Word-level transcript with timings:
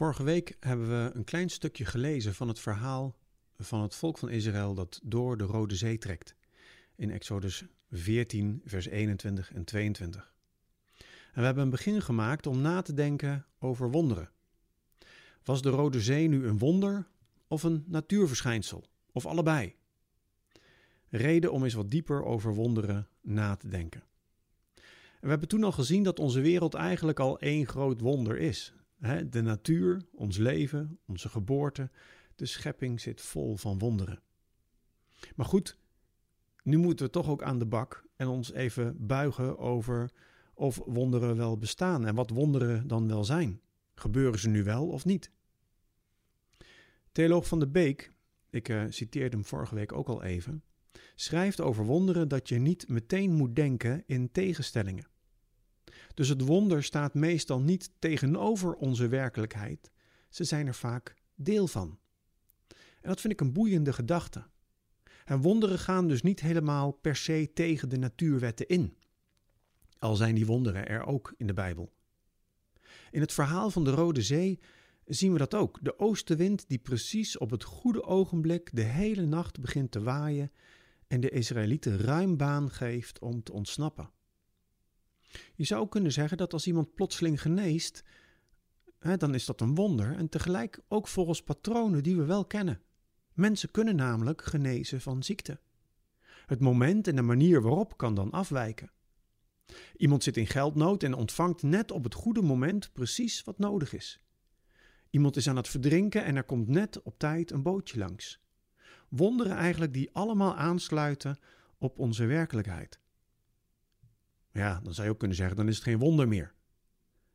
Vorige 0.00 0.22
week 0.22 0.56
hebben 0.60 0.88
we 0.88 1.10
een 1.14 1.24
klein 1.24 1.48
stukje 1.48 1.84
gelezen 1.84 2.34
van 2.34 2.48
het 2.48 2.58
verhaal 2.58 3.16
van 3.58 3.82
het 3.82 3.94
volk 3.94 4.18
van 4.18 4.30
Israël 4.30 4.74
dat 4.74 5.00
door 5.02 5.36
de 5.36 5.44
Rode 5.44 5.76
Zee 5.76 5.98
trekt. 5.98 6.34
In 6.96 7.10
Exodus 7.10 7.64
14, 7.90 8.62
vers 8.64 8.86
21 8.86 9.52
en 9.52 9.64
22. 9.64 10.34
En 11.32 11.40
we 11.40 11.42
hebben 11.42 11.64
een 11.64 11.70
begin 11.70 12.02
gemaakt 12.02 12.46
om 12.46 12.60
na 12.60 12.82
te 12.82 12.94
denken 12.94 13.46
over 13.58 13.90
wonderen. 13.90 14.30
Was 15.44 15.62
de 15.62 15.70
Rode 15.70 16.00
Zee 16.00 16.28
nu 16.28 16.46
een 16.46 16.58
wonder 16.58 17.06
of 17.46 17.62
een 17.62 17.84
natuurverschijnsel? 17.86 18.84
Of 19.12 19.26
allebei? 19.26 19.74
Reden 21.08 21.52
om 21.52 21.64
eens 21.64 21.74
wat 21.74 21.90
dieper 21.90 22.24
over 22.24 22.54
wonderen 22.54 23.08
na 23.20 23.56
te 23.56 23.68
denken. 23.68 24.02
En 24.74 24.82
we 25.20 25.28
hebben 25.28 25.48
toen 25.48 25.64
al 25.64 25.72
gezien 25.72 26.02
dat 26.02 26.18
onze 26.18 26.40
wereld 26.40 26.74
eigenlijk 26.74 27.20
al 27.20 27.38
één 27.38 27.66
groot 27.66 28.00
wonder 28.00 28.38
is. 28.38 28.74
De 29.28 29.42
natuur, 29.42 30.02
ons 30.12 30.36
leven, 30.36 30.98
onze 31.06 31.28
geboorte, 31.28 31.90
de 32.34 32.46
schepping 32.46 33.00
zit 33.00 33.20
vol 33.20 33.56
van 33.56 33.78
wonderen. 33.78 34.22
Maar 35.36 35.46
goed, 35.46 35.78
nu 36.62 36.76
moeten 36.76 37.06
we 37.06 37.12
toch 37.12 37.28
ook 37.28 37.42
aan 37.42 37.58
de 37.58 37.66
bak 37.66 38.04
en 38.16 38.26
ons 38.26 38.52
even 38.52 39.06
buigen 39.06 39.58
over 39.58 40.10
of 40.54 40.80
wonderen 40.84 41.36
wel 41.36 41.58
bestaan 41.58 42.06
en 42.06 42.14
wat 42.14 42.30
wonderen 42.30 42.86
dan 42.86 43.08
wel 43.08 43.24
zijn. 43.24 43.60
Gebeuren 43.94 44.38
ze 44.38 44.48
nu 44.48 44.64
wel 44.64 44.88
of 44.88 45.04
niet? 45.04 45.30
Theoloog 47.12 47.46
van 47.46 47.58
de 47.58 47.68
Beek, 47.68 48.12
ik 48.50 48.68
uh, 48.68 48.84
citeerde 48.88 49.36
hem 49.36 49.44
vorige 49.44 49.74
week 49.74 49.92
ook 49.92 50.08
al 50.08 50.22
even, 50.22 50.62
schrijft 51.14 51.60
over 51.60 51.84
wonderen 51.84 52.28
dat 52.28 52.48
je 52.48 52.58
niet 52.58 52.88
meteen 52.88 53.32
moet 53.32 53.56
denken 53.56 54.02
in 54.06 54.30
tegenstellingen. 54.30 55.06
Dus 56.20 56.28
het 56.28 56.40
wonder 56.40 56.82
staat 56.82 57.14
meestal 57.14 57.60
niet 57.60 57.90
tegenover 57.98 58.74
onze 58.74 59.08
werkelijkheid, 59.08 59.90
ze 60.28 60.44
zijn 60.44 60.66
er 60.66 60.74
vaak 60.74 61.14
deel 61.34 61.66
van. 61.66 61.98
En 63.00 63.08
dat 63.08 63.20
vind 63.20 63.32
ik 63.32 63.40
een 63.40 63.52
boeiende 63.52 63.92
gedachte. 63.92 64.46
En 65.24 65.40
wonderen 65.40 65.78
gaan 65.78 66.08
dus 66.08 66.22
niet 66.22 66.40
helemaal 66.40 66.90
per 66.90 67.16
se 67.16 67.50
tegen 67.54 67.88
de 67.88 67.96
natuurwetten 67.96 68.68
in. 68.68 68.96
Al 69.98 70.16
zijn 70.16 70.34
die 70.34 70.46
wonderen 70.46 70.88
er 70.88 71.06
ook 71.06 71.34
in 71.36 71.46
de 71.46 71.52
Bijbel. 71.52 71.92
In 73.10 73.20
het 73.20 73.32
verhaal 73.32 73.70
van 73.70 73.84
de 73.84 73.90
Rode 73.90 74.22
Zee 74.22 74.60
zien 75.04 75.32
we 75.32 75.38
dat 75.38 75.54
ook. 75.54 75.78
De 75.82 75.98
oostenwind 75.98 76.68
die 76.68 76.78
precies 76.78 77.38
op 77.38 77.50
het 77.50 77.64
goede 77.64 78.04
ogenblik 78.04 78.70
de 78.72 78.82
hele 78.82 79.26
nacht 79.26 79.60
begint 79.60 79.90
te 79.90 80.02
waaien 80.02 80.52
en 81.06 81.20
de 81.20 81.30
Israëlieten 81.30 81.98
ruim 81.98 82.36
baan 82.36 82.70
geeft 82.70 83.18
om 83.18 83.42
te 83.42 83.52
ontsnappen. 83.52 84.10
Je 85.54 85.64
zou 85.64 85.88
kunnen 85.88 86.12
zeggen 86.12 86.36
dat 86.36 86.52
als 86.52 86.66
iemand 86.66 86.94
plotseling 86.94 87.40
geneest, 87.40 88.04
hè, 88.98 89.16
dan 89.16 89.34
is 89.34 89.44
dat 89.44 89.60
een 89.60 89.74
wonder 89.74 90.16
en 90.16 90.28
tegelijk 90.28 90.80
ook 90.88 91.08
volgens 91.08 91.42
patronen 91.42 92.02
die 92.02 92.16
we 92.16 92.24
wel 92.24 92.44
kennen. 92.44 92.80
Mensen 93.32 93.70
kunnen 93.70 93.96
namelijk 93.96 94.44
genezen 94.44 95.00
van 95.00 95.22
ziekte. 95.22 95.60
Het 96.46 96.60
moment 96.60 97.08
en 97.08 97.16
de 97.16 97.22
manier 97.22 97.62
waarop 97.62 97.96
kan 97.96 98.14
dan 98.14 98.30
afwijken. 98.30 98.90
Iemand 99.96 100.22
zit 100.22 100.36
in 100.36 100.46
geldnood 100.46 101.02
en 101.02 101.14
ontvangt 101.14 101.62
net 101.62 101.90
op 101.90 102.04
het 102.04 102.14
goede 102.14 102.42
moment 102.42 102.92
precies 102.92 103.42
wat 103.42 103.58
nodig 103.58 103.92
is. 103.92 104.20
Iemand 105.10 105.36
is 105.36 105.48
aan 105.48 105.56
het 105.56 105.68
verdrinken 105.68 106.24
en 106.24 106.36
er 106.36 106.44
komt 106.44 106.68
net 106.68 107.02
op 107.02 107.18
tijd 107.18 107.50
een 107.50 107.62
bootje 107.62 107.98
langs. 107.98 108.40
Wonderen 109.08 109.56
eigenlijk 109.56 109.92
die 109.92 110.10
allemaal 110.12 110.56
aansluiten 110.56 111.38
op 111.78 111.98
onze 111.98 112.24
werkelijkheid. 112.24 113.00
Ja, 114.52 114.80
dan 114.82 114.94
zou 114.94 115.06
je 115.06 115.12
ook 115.12 115.18
kunnen 115.18 115.36
zeggen, 115.36 115.56
dan 115.56 115.68
is 115.68 115.74
het 115.74 115.84
geen 115.84 115.98
wonder 115.98 116.28
meer. 116.28 116.54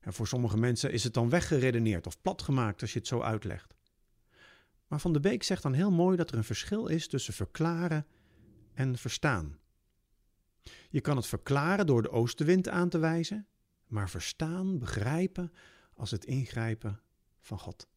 En 0.00 0.12
voor 0.12 0.26
sommige 0.26 0.58
mensen 0.58 0.92
is 0.92 1.04
het 1.04 1.14
dan 1.14 1.28
weggeredeneerd 1.28 2.06
of 2.06 2.20
platgemaakt 2.20 2.80
als 2.80 2.92
je 2.92 2.98
het 2.98 3.08
zo 3.08 3.20
uitlegt. 3.20 3.74
Maar 4.86 5.00
Van 5.00 5.12
de 5.12 5.20
Beek 5.20 5.42
zegt 5.42 5.62
dan 5.62 5.72
heel 5.72 5.90
mooi 5.90 6.16
dat 6.16 6.30
er 6.30 6.36
een 6.36 6.44
verschil 6.44 6.86
is 6.86 7.08
tussen 7.08 7.34
verklaren 7.34 8.06
en 8.74 8.98
verstaan. 8.98 9.58
Je 10.90 11.00
kan 11.00 11.16
het 11.16 11.26
verklaren 11.26 11.86
door 11.86 12.02
de 12.02 12.10
oostenwind 12.10 12.68
aan 12.68 12.88
te 12.88 12.98
wijzen, 12.98 13.46
maar 13.86 14.10
verstaan, 14.10 14.78
begrijpen 14.78 15.52
als 15.94 16.10
het 16.10 16.24
ingrijpen 16.24 17.00
van 17.40 17.58
God. 17.58 17.88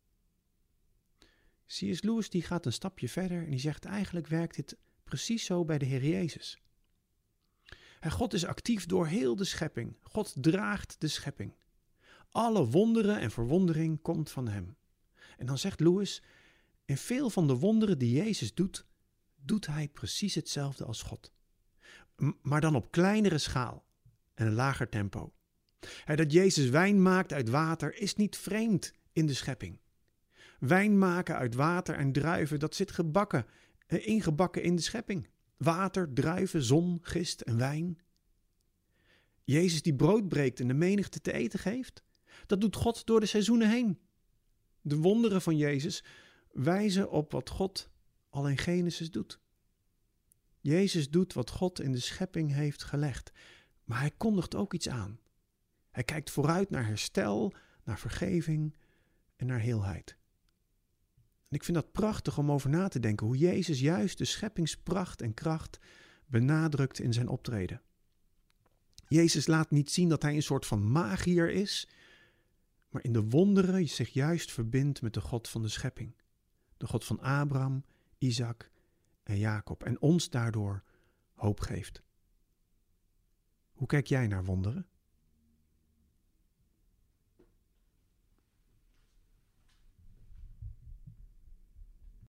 C.S. 1.67 2.01
Lewis 2.01 2.29
die 2.29 2.41
gaat 2.41 2.65
een 2.65 2.73
stapje 2.73 3.09
verder 3.09 3.43
en 3.43 3.49
die 3.49 3.59
zegt 3.59 3.85
eigenlijk 3.85 4.27
werkt 4.27 4.55
dit 4.55 4.77
precies 5.03 5.45
zo 5.45 5.65
bij 5.65 5.77
de 5.77 5.85
Heer 5.85 6.03
Jezus. 6.03 6.61
God 8.11 8.33
is 8.33 8.45
actief 8.45 8.85
door 8.85 9.07
heel 9.07 9.35
de 9.35 9.43
schepping. 9.43 9.97
God 10.03 10.33
draagt 10.35 10.95
de 10.99 11.07
schepping. 11.07 11.53
Alle 12.31 12.65
wonderen 12.65 13.19
en 13.19 13.31
verwondering 13.31 14.01
komt 14.01 14.31
van 14.31 14.47
Hem. 14.47 14.77
En 15.37 15.45
dan 15.45 15.57
zegt 15.57 15.79
Lewis, 15.79 16.23
in 16.85 16.97
veel 16.97 17.29
van 17.29 17.47
de 17.47 17.55
wonderen 17.55 17.97
die 17.97 18.11
Jezus 18.11 18.53
doet, 18.53 18.85
doet 19.35 19.67
Hij 19.67 19.87
precies 19.87 20.35
hetzelfde 20.35 20.85
als 20.85 21.01
God. 21.01 21.33
Maar 22.41 22.61
dan 22.61 22.75
op 22.75 22.91
kleinere 22.91 23.37
schaal 23.37 23.85
en 24.33 24.47
een 24.47 24.53
lager 24.53 24.89
tempo. 24.89 25.33
Dat 26.15 26.31
Jezus 26.31 26.69
wijn 26.69 27.01
maakt 27.01 27.33
uit 27.33 27.49
water 27.49 27.95
is 27.97 28.15
niet 28.15 28.37
vreemd 28.37 28.93
in 29.11 29.25
de 29.25 29.33
schepping. 29.33 29.79
Wijn 30.59 30.97
maken 30.97 31.35
uit 31.35 31.55
water 31.55 31.95
en 31.95 32.11
druiven, 32.11 32.59
dat 32.59 32.75
zit 32.75 32.91
gebakken, 32.91 33.45
eh, 33.87 34.07
ingebakken 34.07 34.63
in 34.63 34.75
de 34.75 34.81
schepping. 34.81 35.29
Water, 35.57 36.13
druiven, 36.13 36.63
zon, 36.63 36.99
gist 37.01 37.41
en 37.41 37.57
wijn. 37.57 37.99
Jezus 39.43 39.81
die 39.81 39.95
brood 39.95 40.27
breekt 40.27 40.59
en 40.59 40.67
de 40.67 40.73
menigte 40.73 41.21
te 41.21 41.31
eten 41.31 41.59
geeft, 41.59 42.03
dat 42.45 42.61
doet 42.61 42.75
God 42.75 43.05
door 43.05 43.19
de 43.19 43.25
seizoenen 43.25 43.69
heen. 43.69 43.99
De 44.81 44.97
wonderen 44.97 45.41
van 45.41 45.57
Jezus 45.57 46.03
wijzen 46.51 47.09
op 47.11 47.31
wat 47.31 47.49
God 47.49 47.89
al 48.29 48.49
in 48.49 48.57
Genesis 48.57 49.11
doet. 49.11 49.39
Jezus 50.59 51.09
doet 51.09 51.33
wat 51.33 51.49
God 51.49 51.79
in 51.79 51.91
de 51.91 51.99
schepping 51.99 52.53
heeft 52.53 52.83
gelegd, 52.83 53.31
maar 53.83 53.99
hij 53.99 54.11
kondigt 54.11 54.55
ook 54.55 54.73
iets 54.73 54.89
aan. 54.89 55.19
Hij 55.91 56.03
kijkt 56.03 56.31
vooruit 56.31 56.69
naar 56.69 56.85
herstel, 56.85 57.53
naar 57.83 57.99
vergeving 57.99 58.75
en 59.35 59.45
naar 59.45 59.59
heelheid. 59.59 60.17
En 61.55 61.61
ik 61.61 61.67
vind 61.67 61.77
dat 61.77 61.91
prachtig 61.91 62.37
om 62.37 62.51
over 62.51 62.69
na 62.69 62.87
te 62.87 62.99
denken 62.99 63.27
hoe 63.27 63.37
Jezus 63.37 63.79
juist 63.79 64.17
de 64.17 64.25
scheppingspracht 64.25 65.21
en 65.21 65.33
kracht 65.33 65.79
benadrukt 66.25 66.99
in 66.99 67.13
zijn 67.13 67.27
optreden. 67.27 67.81
Jezus 69.07 69.47
laat 69.47 69.71
niet 69.71 69.91
zien 69.91 70.09
dat 70.09 70.21
hij 70.21 70.35
een 70.35 70.43
soort 70.43 70.65
van 70.65 70.91
magier 70.91 71.49
is, 71.49 71.87
maar 72.89 73.03
in 73.03 73.13
de 73.13 73.23
wonderen 73.23 73.89
zich 73.89 74.09
juist 74.09 74.51
verbindt 74.51 75.01
met 75.01 75.13
de 75.13 75.21
God 75.21 75.49
van 75.49 75.61
de 75.61 75.67
schepping. 75.67 76.15
De 76.77 76.87
God 76.87 77.05
van 77.05 77.19
Abraham, 77.19 77.85
Isaac 78.17 78.71
en 79.23 79.37
Jacob 79.37 79.83
en 79.83 80.01
ons 80.01 80.29
daardoor 80.29 80.83
hoop 81.33 81.59
geeft. 81.59 82.01
Hoe 83.71 83.87
kijk 83.87 84.07
jij 84.07 84.27
naar 84.27 84.45
wonderen? 84.45 84.87